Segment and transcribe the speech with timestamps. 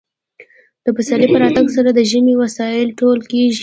[0.85, 3.59] د پسرلي په راتګ سره د ژمي وسایل ټول کیږي